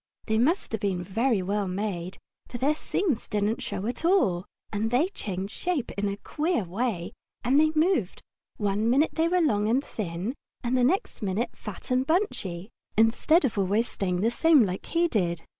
They 0.25 0.39
must 0.39 0.71
have 0.71 0.81
been 0.81 1.03
very 1.03 1.43
well 1.43 1.67
made, 1.67 2.17
for 2.47 2.57
their 2.57 2.73
seams 2.73 3.27
didn't 3.27 3.61
show 3.61 3.85
at 3.85 4.03
all, 4.03 4.45
and 4.73 4.89
they 4.89 5.09
changed 5.09 5.53
shape 5.53 5.91
in 5.91 6.09
a 6.09 6.17
queer 6.17 6.63
way 6.63 7.13
when 7.43 7.57
they 7.59 7.71
moved; 7.75 8.23
one 8.57 8.89
minute 8.89 9.11
they 9.13 9.27
were 9.27 9.41
long 9.41 9.69
and 9.69 9.83
thin 9.85 10.33
and 10.63 10.75
the 10.75 10.83
next 10.83 11.21
minute 11.21 11.51
fat 11.55 11.91
and 11.91 12.07
bunchy, 12.07 12.71
instead 12.97 13.45
of 13.45 13.59
always 13.59 13.87
staying 13.87 14.21
the 14.21 14.31
same 14.31 14.65
like 14.65 14.87
he 14.87 15.07
did. 15.07 15.43